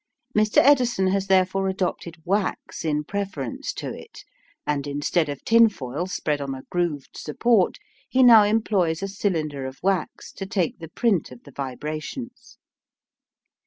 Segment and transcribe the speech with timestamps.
[0.35, 0.57] Mr.
[0.57, 4.23] Edison has therefore adopted wax in preference to it;
[4.65, 7.77] and instead of tinfoil spread on a grooved support,
[8.09, 12.57] he now employs a cylinder of wax to take the print of the vibrations.